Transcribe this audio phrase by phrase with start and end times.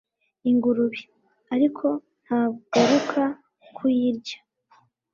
[0.49, 0.99] Ingurube
[1.55, 1.85] (ariko
[2.23, 2.41] nta
[2.73, 3.21] garuka)
[3.75, 4.37] kuyirya